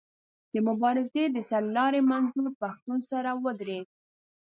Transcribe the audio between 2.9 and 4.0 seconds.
سره ودرېد.